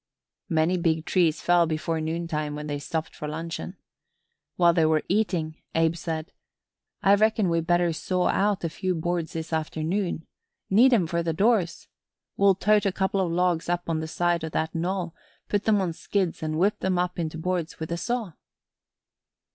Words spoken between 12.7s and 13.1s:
a